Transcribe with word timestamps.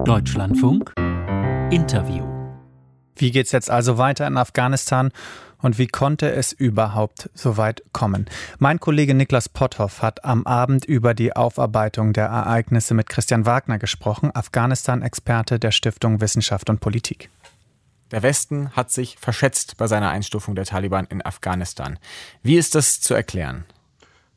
Deutschlandfunk 0.00 0.92
Interview. 1.70 2.26
Wie 3.14 3.30
geht's 3.30 3.52
jetzt 3.52 3.70
also 3.70 3.98
weiter 3.98 4.26
in 4.26 4.36
Afghanistan 4.36 5.12
und 5.58 5.78
wie 5.78 5.86
konnte 5.86 6.32
es 6.32 6.52
überhaupt 6.52 7.30
so 7.34 7.56
weit 7.56 7.84
kommen? 7.92 8.26
Mein 8.58 8.80
Kollege 8.80 9.14
Niklas 9.14 9.48
Potthoff 9.48 10.02
hat 10.02 10.24
am 10.24 10.44
Abend 10.44 10.84
über 10.84 11.14
die 11.14 11.36
Aufarbeitung 11.36 12.12
der 12.12 12.26
Ereignisse 12.26 12.94
mit 12.94 13.08
Christian 13.08 13.46
Wagner 13.46 13.78
gesprochen, 13.78 14.34
Afghanistan-Experte 14.34 15.60
der 15.60 15.70
Stiftung 15.70 16.20
Wissenschaft 16.20 16.68
und 16.68 16.80
Politik. 16.80 17.30
Der 18.10 18.24
Westen 18.24 18.70
hat 18.70 18.90
sich 18.90 19.16
verschätzt 19.18 19.76
bei 19.76 19.86
seiner 19.86 20.10
Einstufung 20.10 20.56
der 20.56 20.64
Taliban 20.64 21.06
in 21.06 21.24
Afghanistan. 21.24 21.98
Wie 22.42 22.56
ist 22.56 22.74
das 22.74 23.00
zu 23.00 23.14
erklären? 23.14 23.64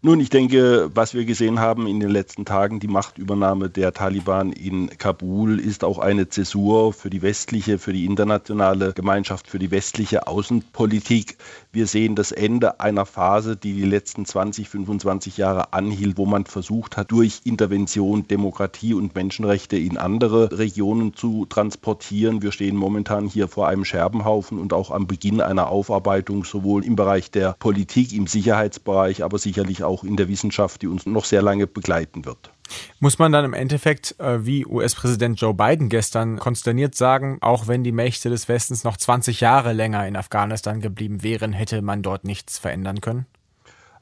Nun, 0.06 0.20
ich 0.20 0.30
denke, 0.30 0.92
was 0.94 1.16
wir 1.16 1.26
gesehen 1.26 1.60
haben 1.60 1.88
in 1.88 2.00
den 2.00 2.12
letzten 2.12 2.46
Tagen, 2.46 2.80
die 2.80 2.88
Machtübernahme 2.88 3.72
der 3.72 3.92
Taliban 3.92 4.52
in 4.52 4.88
Kabul, 5.00 5.60
ist 5.60 5.84
auch 5.84 5.98
eine 5.98 6.30
Zäsur 6.30 6.94
für 6.94 7.09
die 7.09 7.23
westliche, 7.23 7.80
für 7.80 7.91
die 7.91 8.05
internationale 8.05 8.94
Gemeinschaft, 8.94 9.48
für 9.48 9.58
die 9.58 9.72
westliche 9.72 10.28
Außenpolitik. 10.28 11.38
Wir 11.72 11.88
sehen 11.88 12.14
das 12.14 12.31
Ende 12.31 12.80
einer 12.80 13.08
Phase, 13.08 13.58
die 13.58 13.73
die 13.73 13.84
letzten 13.84 14.28
20, 14.28 14.70
25 14.70 15.38
Jahre 15.38 15.73
anhielt, 15.73 16.20
wo 16.20 16.28
man 16.28 16.45
versucht 16.45 16.98
hat, 16.98 17.12
durch 17.12 17.42
Intervention 17.44 18.28
Demokratie 18.28 18.94
und 18.94 19.16
Menschenrechte 19.16 19.76
in 19.76 19.98
andere 19.98 20.56
Regionen 20.59 21.16
zu 21.16 21.48
transportieren. 21.48 22.44
Wir 22.44 22.52
stehen 22.52 22.76
momentan 22.76 23.26
hier 23.26 23.48
vor 23.48 23.67
einem 23.67 23.86
Scherbenhaufen 23.86 24.59
und 24.59 24.72
auch 24.72 24.92
am 24.92 25.08
Beginn 25.08 25.42
einer 25.42 25.70
Aufarbeitung, 25.70 26.45
sowohl 26.45 26.86
im 26.86 26.95
Bereich 26.95 27.31
der 27.31 27.56
Politik, 27.58 28.14
im 28.14 28.28
Sicherheitsbereich, 28.28 29.23
aber 29.23 29.40
sicherlich 29.40 29.84
auch 29.84 29.95
auch 29.95 30.04
in 30.04 30.17
der 30.17 30.27
Wissenschaft, 30.27 30.81
die 30.81 30.88
uns 30.88 31.05
noch 31.05 31.23
sehr 31.23 31.41
lange 31.41 31.67
begleiten 31.67 32.26
wird. 32.26 32.52
Muss 32.99 33.17
man 33.17 33.31
dann 33.31 33.45
im 33.45 33.53
Endeffekt, 33.53 34.20
äh, 34.20 34.45
wie 34.45 34.66
US-Präsident 34.66 35.40
Joe 35.40 35.53
Biden 35.53 35.88
gestern 35.88 36.38
konsterniert 36.38 36.95
sagen, 36.95 37.38
auch 37.41 37.67
wenn 37.67 37.84
die 37.84 37.94
Mächte 37.94 38.30
des 38.30 38.50
Westens 38.50 38.84
noch 38.84 38.98
20 38.98 39.39
Jahre 39.39 39.72
länger 39.72 40.05
in 40.05 40.17
Afghanistan 40.17 40.81
geblieben 40.81 41.23
wären, 41.23 41.53
hätte 41.53 41.81
man 41.81 42.02
dort 42.02 42.25
nichts 42.25 42.58
verändern 42.58 43.00
können? 43.00 43.25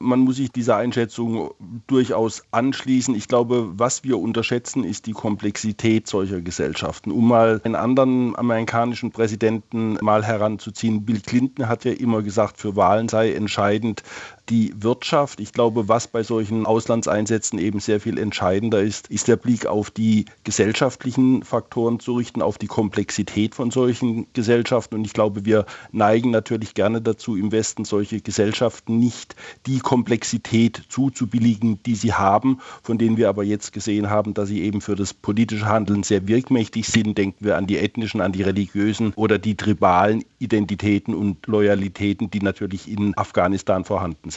Man 0.00 0.20
muss 0.20 0.36
sich 0.36 0.50
dieser 0.50 0.76
Einschätzung 0.76 1.54
durchaus 1.86 2.42
anschließen. 2.50 3.14
Ich 3.14 3.28
glaube, 3.28 3.70
was 3.76 4.02
wir 4.02 4.18
unterschätzen, 4.18 4.84
ist 4.84 5.06
die 5.06 5.12
Komplexität 5.12 6.08
solcher 6.08 6.40
Gesellschaften. 6.40 7.12
Um 7.12 7.28
mal 7.28 7.60
einen 7.64 7.76
anderen 7.76 8.36
amerikanischen 8.36 9.12
Präsidenten 9.12 9.96
mal 10.02 10.24
heranzuziehen, 10.24 11.04
Bill 11.04 11.20
Clinton 11.20 11.68
hat 11.68 11.84
ja 11.84 11.92
immer 11.92 12.22
gesagt, 12.22 12.58
für 12.58 12.76
Wahlen 12.76 13.08
sei 13.08 13.32
entscheidend, 13.32 14.02
die 14.48 14.74
Wirtschaft. 14.76 15.40
Ich 15.40 15.52
glaube, 15.52 15.88
was 15.88 16.06
bei 16.06 16.22
solchen 16.22 16.66
Auslandseinsätzen 16.66 17.58
eben 17.58 17.80
sehr 17.80 18.00
viel 18.00 18.18
entscheidender 18.18 18.82
ist, 18.82 19.08
ist 19.08 19.28
der 19.28 19.36
Blick 19.36 19.66
auf 19.66 19.90
die 19.90 20.26
gesellschaftlichen 20.44 21.42
Faktoren 21.42 21.98
zu 21.98 22.14
richten, 22.14 22.42
auf 22.42 22.58
die 22.58 22.66
Komplexität 22.66 23.54
von 23.54 23.70
solchen 23.70 24.26
Gesellschaften. 24.34 24.96
Und 24.96 25.06
ich 25.06 25.14
glaube, 25.14 25.44
wir 25.46 25.64
neigen 25.92 26.30
natürlich 26.30 26.74
gerne 26.74 27.00
dazu, 27.00 27.36
im 27.36 27.52
Westen 27.52 27.84
solche 27.84 28.20
Gesellschaften 28.20 28.98
nicht 28.98 29.34
die 29.66 29.78
Komplexität 29.78 30.82
zuzubilligen, 30.88 31.82
die 31.82 31.94
sie 31.94 32.12
haben, 32.12 32.60
von 32.82 32.98
denen 32.98 33.16
wir 33.16 33.28
aber 33.28 33.44
jetzt 33.44 33.72
gesehen 33.72 34.10
haben, 34.10 34.34
dass 34.34 34.48
sie 34.48 34.62
eben 34.62 34.80
für 34.80 34.94
das 34.94 35.14
politische 35.14 35.66
Handeln 35.66 36.02
sehr 36.02 36.28
wirkmächtig 36.28 36.86
sind. 36.86 37.16
Denken 37.16 37.44
wir 37.44 37.56
an 37.56 37.66
die 37.66 37.78
ethnischen, 37.78 38.20
an 38.20 38.32
die 38.32 38.42
religiösen 38.42 39.14
oder 39.14 39.38
die 39.38 39.56
tribalen 39.56 40.24
Identitäten 40.38 41.14
und 41.14 41.46
Loyalitäten, 41.46 42.30
die 42.30 42.40
natürlich 42.40 42.90
in 42.90 43.16
Afghanistan 43.16 43.84
vorhanden 43.84 44.30
sind. 44.30 44.33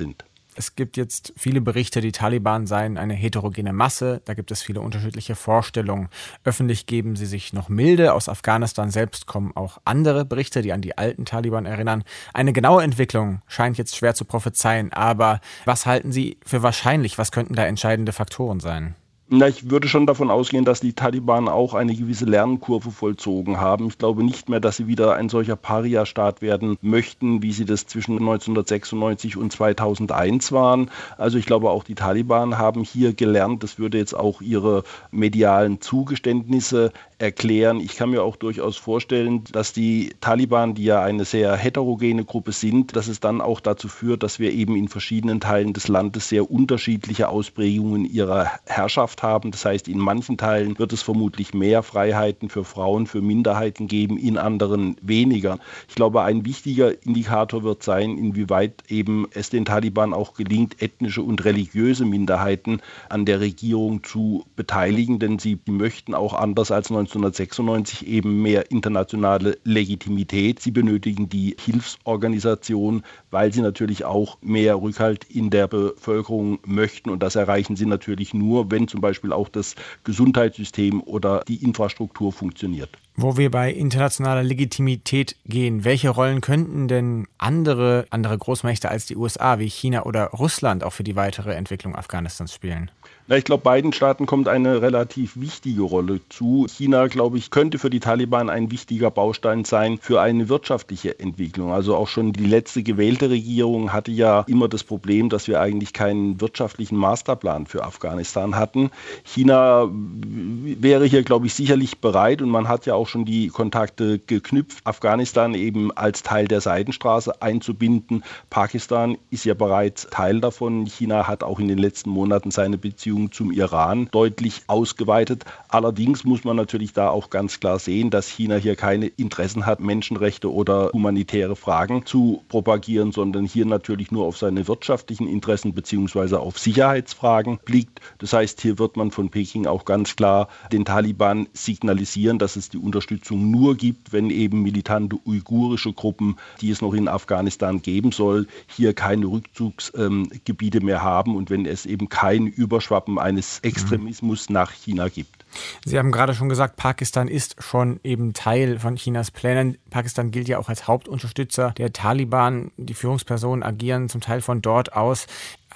Es 0.60 0.76
gibt 0.76 0.98
jetzt 0.98 1.34
viele 1.38 1.62
Berichte, 1.62 2.02
die 2.02 2.12
Taliban 2.12 2.66
seien 2.66 2.98
eine 2.98 3.14
heterogene 3.14 3.74
Masse. 3.74 4.24
Da 4.26 4.34
gibt 4.34 4.50
es 4.50 4.64
viele 4.64 4.82
unterschiedliche 4.82 5.36
Vorstellungen. 5.36 6.10
Öffentlich 6.44 6.88
geben 6.88 7.16
sie 7.16 7.28
sich 7.28 7.54
noch 7.54 7.70
milde. 7.70 8.14
Aus 8.14 8.28
Afghanistan 8.28 8.90
selbst 8.90 9.28
kommen 9.28 9.56
auch 9.56 9.78
andere 9.86 10.26
Berichte, 10.26 10.64
die 10.64 10.74
an 10.74 10.82
die 10.82 10.98
alten 10.98 11.26
Taliban 11.26 11.68
erinnern. 11.68 12.04
Eine 12.34 12.54
genaue 12.54 12.82
Entwicklung 12.82 13.44
scheint 13.46 13.78
jetzt 13.78 13.96
schwer 13.96 14.16
zu 14.16 14.26
prophezeien. 14.26 14.92
Aber 14.94 15.42
was 15.66 15.86
halten 15.86 16.12
Sie 16.12 16.40
für 16.44 16.64
wahrscheinlich? 16.64 17.20
Was 17.20 17.32
könnten 17.32 17.54
da 17.54 17.68
entscheidende 17.68 18.12
Faktoren 18.12 18.60
sein? 18.60 18.96
Na, 19.30 19.50
ich 19.50 19.70
würde 19.70 19.90
schon 19.90 20.06
davon 20.06 20.32
ausgehen, 20.32 20.64
dass 20.64 20.80
die 20.80 20.94
Taliban 20.94 21.50
auch 21.50 21.74
eine 21.74 21.94
gewisse 21.94 22.24
Lernkurve 22.24 22.92
vollzogen 22.92 23.60
haben. 23.60 23.88
Ich 23.88 23.98
glaube 23.98 24.24
nicht 24.24 24.48
mehr, 24.48 24.62
dass 24.62 24.78
sie 24.78 24.88
wieder 24.88 25.16
ein 25.16 25.28
solcher 25.28 25.58
Paria-Staat 25.58 26.42
werden 26.42 26.78
möchten, 26.82 27.44
wie 27.44 27.52
sie 27.52 27.66
das 27.66 27.88
zwischen 27.88 28.14
1996 28.20 29.36
und 29.36 29.52
2001 29.52 30.54
waren. 30.54 30.90
Also 31.18 31.38
ich 31.38 31.46
glaube 31.46 31.72
auch 31.72 31.84
die 31.84 31.96
Taliban 31.96 32.58
haben 32.58 32.86
hier 32.86 33.12
gelernt, 33.12 33.64
das 33.64 33.78
würde 33.78 33.98
jetzt 33.98 34.14
auch 34.14 34.42
ihre 34.42 34.86
medialen 35.12 35.82
Zugeständnisse 35.82 36.94
erklären. 37.20 37.82
Ich 37.82 37.98
kann 37.98 38.12
mir 38.12 38.24
auch 38.24 38.38
durchaus 38.38 38.78
vorstellen, 38.78 39.44
dass 39.52 39.74
die 39.74 40.14
Taliban, 40.22 40.74
die 40.74 40.86
ja 40.86 41.02
eine 41.02 41.26
sehr 41.26 41.56
heterogene 41.58 42.24
Gruppe 42.24 42.54
sind, 42.54 42.96
dass 42.96 43.10
es 43.10 43.20
dann 43.20 43.42
auch 43.42 43.60
dazu 43.60 43.90
führt, 43.90 44.24
dass 44.24 44.40
wir 44.40 44.54
eben 44.54 44.78
in 44.78 44.88
verschiedenen 44.88 45.42
Teilen 45.42 45.74
des 45.74 45.90
Landes 45.90 46.30
sehr 46.30 46.50
unterschiedliche 46.50 47.28
Ausprägungen 47.28 48.06
ihrer 48.06 48.52
Herrschaft 48.66 49.17
haben. 49.24 49.52
Das 49.52 49.66
heißt, 49.66 49.88
in 49.88 50.00
manchen 50.00 50.38
Teilen 50.38 50.78
wird 50.80 50.94
es 50.94 51.02
vermutlich 51.02 51.54
mehr 51.54 51.84
Freiheiten 51.84 52.50
für 52.50 52.64
Frauen, 52.64 53.08
für 53.08 53.22
Minderheiten 53.22 53.88
geben, 53.88 54.18
in 54.18 54.38
anderen 54.38 54.96
weniger. 55.02 55.60
Ich 55.90 55.96
glaube, 55.96 56.24
ein 56.24 56.46
wichtiger 56.46 57.02
Indikator 57.04 57.64
wird 57.64 57.84
sein, 57.84 58.18
inwieweit 58.18 58.84
eben 58.88 59.28
es 59.32 59.50
den 59.50 59.66
Taliban 59.66 60.14
auch 60.14 60.34
gelingt, 60.34 60.82
ethnische 60.82 61.22
und 61.22 61.44
religiöse 61.46 62.06
Minderheiten 62.06 62.82
an 63.10 63.26
der 63.26 63.40
Regierung 63.40 64.04
zu 64.04 64.46
beteiligen, 64.56 65.20
denn 65.20 65.40
sie 65.40 65.60
möchten 65.68 66.14
auch 66.14 66.34
anders 66.34 66.72
als 66.72 66.90
19 66.90 67.08
1996 67.08 68.08
eben 68.08 68.42
mehr 68.42 68.72
internationale 68.72 69.58
Legitimität. 69.64 70.60
Sie 70.60 70.72
benötigen 70.72 71.30
die 71.30 71.56
Hilfsorganisation, 71.60 73.04
weil 73.32 73.54
sie 73.54 73.62
natürlich 73.62 74.06
auch 74.06 74.38
mehr 74.42 74.82
Rückhalt 74.82 75.26
in 75.26 75.50
der 75.50 75.68
Bevölkerung 75.68 76.60
möchten. 76.66 77.10
Und 77.10 77.24
das 77.24 77.36
erreichen 77.36 77.76
sie 77.76 77.86
natürlich 77.86 78.34
nur, 78.34 78.72
wenn 78.72 78.88
zum 78.88 79.02
Beispiel 79.02 79.07
auch 79.34 79.50
das 79.50 79.76
Gesundheitssystem 80.04 81.02
oder 81.02 81.44
die 81.48 81.64
Infrastruktur 81.64 82.32
funktioniert. 82.32 82.90
Wo 83.20 83.36
wir 83.36 83.50
bei 83.50 83.74
internationaler 83.74 84.44
Legitimität 84.44 85.38
gehen, 85.44 85.84
welche 85.84 86.10
Rollen 86.10 86.40
könnten 86.40 86.88
denn 86.88 87.28
andere, 87.40 88.06
andere 88.12 88.38
Großmächte 88.38 88.90
als 88.90 89.08
die 89.08 89.16
USA 89.16 89.58
wie 89.58 89.70
China 89.70 90.04
oder 90.04 90.26
Russland 90.26 90.84
auch 90.84 90.94
für 90.94 91.04
die 91.04 91.16
weitere 91.16 91.56
Entwicklung 91.56 91.96
Afghanistans 91.96 92.54
spielen? 92.54 92.92
Na, 93.30 93.36
ich 93.36 93.44
glaube, 93.44 93.64
beiden 93.64 93.92
Staaten 93.92 94.26
kommt 94.26 94.48
eine 94.48 94.82
relativ 94.82 95.36
wichtige 95.36 95.82
Rolle 95.82 96.22
zu. 96.30 96.66
China, 96.70 97.08
glaube 97.08 97.38
ich, 97.38 97.52
könnte 97.52 97.78
für 97.78 97.90
die 97.90 98.00
Taliban 98.00 98.50
ein 98.50 98.72
wichtiger 98.72 99.12
Baustein 99.12 99.66
sein 99.66 99.98
für 99.98 100.22
eine 100.22 100.48
wirtschaftliche 100.48 101.20
Entwicklung. 101.20 101.74
Also 101.74 101.98
auch 101.98 102.08
schon 102.08 102.32
die 102.32 102.46
letzte 102.46 102.84
gewählte 102.84 103.30
Regierung 103.30 103.92
hatte 103.92 104.12
ja 104.12 104.46
immer 104.48 104.70
das 104.70 104.86
Problem, 104.86 105.28
dass 105.28 105.50
wir 105.50 105.60
eigentlich 105.60 105.92
keinen 105.92 106.40
wirtschaftlichen 106.40 106.96
Masterplan 106.96 107.66
für 107.66 107.84
Afghanistan 107.84 108.56
hatten. 108.56 108.92
China 109.26 109.90
wäre 109.92 111.06
hier, 111.06 111.24
glaube 111.24 111.48
ich, 111.48 111.54
sicherlich 111.54 111.98
bereit 111.98 112.42
und 112.42 112.50
man 112.50 112.70
hat 112.70 112.86
ja 112.86 112.94
auch 112.94 113.07
schon 113.08 113.26
die 113.26 113.48
Kontakte 113.48 114.20
geknüpft, 114.20 114.86
Afghanistan 114.86 115.54
eben 115.54 115.92
als 115.92 116.24
Teil 116.24 116.48
der 116.48 116.62
Seidenstraße 116.62 117.42
einzubinden. 117.42 118.24
Pakistan 118.50 119.18
ist 119.30 119.46
ja 119.46 119.54
bereits 119.54 120.08
Teil 120.12 120.42
davon. 120.42 120.86
China 120.86 121.28
hat 121.28 121.44
auch 121.44 121.60
in 121.60 121.68
den 121.68 121.78
letzten 121.78 122.10
Monaten 122.10 122.52
seine 122.52 122.78
Beziehungen 122.78 123.32
zum 123.32 123.52
Iran 123.52 124.10
deutlich 124.12 124.64
ausgeweitet. 124.68 125.46
Allerdings 125.70 126.24
muss 126.24 126.44
man 126.44 126.56
natürlich 126.56 126.94
da 126.94 127.10
auch 127.10 127.30
ganz 127.30 127.60
klar 127.60 127.80
sehen, 127.80 128.10
dass 128.10 128.28
China 128.28 128.56
hier 128.56 128.76
keine 128.76 129.08
Interessen 129.08 129.66
hat, 129.66 129.80
Menschenrechte 129.80 130.52
oder 130.52 130.92
humanitäre 130.94 131.56
Fragen 131.56 132.06
zu 132.06 132.44
propagieren, 132.50 133.12
sondern 133.12 133.46
hier 133.46 133.66
natürlich 133.66 134.12
nur 134.12 134.26
auf 134.26 134.38
seine 134.38 134.68
wirtschaftlichen 134.68 135.28
Interessen 135.28 135.74
bzw. 135.74 136.36
auf 136.36 136.60
Sicherheitsfragen 136.60 137.60
blickt. 137.64 138.02
Das 138.20 138.34
heißt, 138.34 138.62
hier 138.62 138.80
wird 138.80 138.98
man 138.98 139.12
von 139.12 139.30
Peking 139.30 139.66
auch 139.66 139.86
ganz 139.86 140.16
klar 140.16 140.48
den 140.72 140.86
Taliban 140.86 141.48
signalisieren, 141.54 142.40
dass 142.40 142.56
es 142.56 142.70
die 142.70 142.78
Unterstützung 142.98 143.50
nur 143.50 143.76
gibt, 143.76 144.14
wenn 144.14 144.30
eben 144.30 144.62
militante 144.62 145.18
uigurische 145.26 145.94
Gruppen, 145.94 146.38
die 146.62 146.70
es 146.70 146.82
noch 146.82 146.94
in 146.94 147.08
Afghanistan 147.08 147.82
geben 147.82 148.12
soll, 148.12 148.48
hier 148.68 148.94
keine 148.94 149.26
Rückzugsgebiete 149.26 150.78
ähm, 150.78 150.86
mehr 150.86 151.02
haben 151.02 151.36
und 151.36 151.50
wenn 151.50 151.66
es 151.66 151.86
eben 151.86 152.10
kein 152.10 152.48
Überschwapp 152.48 153.08
Aufgaben 153.08 153.20
eines 153.20 153.60
Extremismus 153.60 154.50
nach 154.50 154.72
China 154.72 155.08
gibt. 155.08 155.46
Sie 155.86 155.98
haben 155.98 156.12
gerade 156.12 156.36
schon 156.36 156.50
gesagt, 156.50 156.76
Pakistan 156.76 157.28
ist 157.28 157.56
schon 157.60 158.00
eben 158.04 158.34
Teil 158.34 158.80
von 158.80 158.96
Chinas 158.96 159.32
Plänen. 159.32 159.78
Pakistan 159.90 160.32
gilt 160.32 160.48
ja 160.48 160.60
auch 160.60 160.70
als 160.70 160.88
Hauptunterstützer 160.88 161.72
der 161.78 161.94
Taliban. 161.94 162.72
Die 162.78 162.94
Führungspersonen 162.94 163.64
agieren 163.64 164.10
zum 164.10 164.22
Teil 164.22 164.42
von 164.42 164.62
dort 164.62 164.94
aus. 164.94 165.28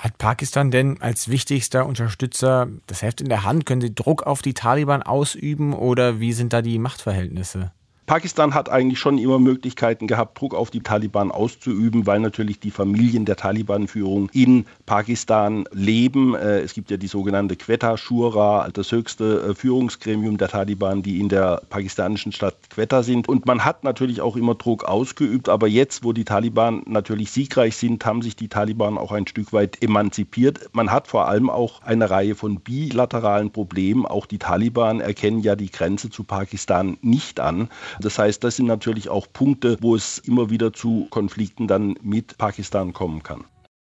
Hat 0.01 0.17
Pakistan 0.17 0.71
denn 0.71 0.99
als 0.99 1.29
wichtigster 1.29 1.85
Unterstützer 1.85 2.67
das 2.87 3.03
Heft 3.03 3.21
in 3.21 3.29
der 3.29 3.43
Hand? 3.43 3.67
Können 3.67 3.81
sie 3.81 3.93
Druck 3.93 4.23
auf 4.23 4.41
die 4.41 4.55
Taliban 4.55 5.03
ausüben 5.03 5.73
oder 5.73 6.19
wie 6.19 6.33
sind 6.33 6.53
da 6.53 6.63
die 6.63 6.79
Machtverhältnisse? 6.79 7.71
Pakistan 8.11 8.53
hat 8.53 8.67
eigentlich 8.67 8.99
schon 8.99 9.17
immer 9.17 9.39
Möglichkeiten 9.39 10.05
gehabt, 10.05 10.37
Druck 10.37 10.53
auf 10.53 10.69
die 10.69 10.81
Taliban 10.81 11.31
auszuüben, 11.31 12.05
weil 12.05 12.19
natürlich 12.19 12.59
die 12.59 12.69
Familien 12.69 13.23
der 13.23 13.37
Taliban-Führung 13.37 14.29
in 14.33 14.65
Pakistan 14.85 15.63
leben. 15.71 16.35
Äh, 16.35 16.59
es 16.59 16.73
gibt 16.73 16.91
ja 16.91 16.97
die 16.97 17.07
sogenannte 17.07 17.55
Quetta 17.55 17.95
Shura, 17.95 18.67
das 18.73 18.91
höchste 18.91 19.51
äh, 19.51 19.55
Führungsgremium 19.55 20.37
der 20.37 20.49
Taliban, 20.49 21.03
die 21.03 21.21
in 21.21 21.29
der 21.29 21.61
pakistanischen 21.69 22.33
Stadt 22.33 22.57
Quetta 22.69 23.01
sind. 23.01 23.29
Und 23.29 23.45
man 23.45 23.63
hat 23.63 23.85
natürlich 23.85 24.19
auch 24.19 24.35
immer 24.35 24.55
Druck 24.55 24.83
ausgeübt, 24.83 25.47
aber 25.47 25.69
jetzt, 25.69 26.03
wo 26.03 26.11
die 26.11 26.25
Taliban 26.25 26.83
natürlich 26.87 27.31
siegreich 27.31 27.77
sind, 27.77 28.05
haben 28.05 28.21
sich 28.21 28.35
die 28.35 28.49
Taliban 28.49 28.97
auch 28.97 29.13
ein 29.13 29.25
Stück 29.25 29.53
weit 29.53 29.81
emanzipiert. 29.81 30.69
Man 30.73 30.91
hat 30.91 31.07
vor 31.07 31.29
allem 31.29 31.49
auch 31.49 31.81
eine 31.83 32.09
Reihe 32.09 32.35
von 32.35 32.59
bilateralen 32.59 33.51
Problemen. 33.51 34.05
Auch 34.05 34.25
die 34.25 34.37
Taliban 34.37 34.99
erkennen 34.99 35.39
ja 35.39 35.55
die 35.55 35.71
Grenze 35.71 36.09
zu 36.09 36.25
Pakistan 36.25 36.97
nicht 37.01 37.39
an. 37.39 37.69
Das 38.01 38.17
heißt, 38.19 38.43
das 38.43 38.55
sind 38.57 38.65
natürlich 38.65 39.09
auch 39.09 39.27
Punkte, 39.31 39.77
wo 39.81 39.95
es 39.95 40.17
immer 40.19 40.49
wieder 40.49 40.73
zu 40.73 41.07
Konflikten 41.09 41.67
dann 41.67 41.95
mit 42.01 42.37
Pakistan 42.37 42.93
kommen 42.93 43.23
kann. 43.23 43.45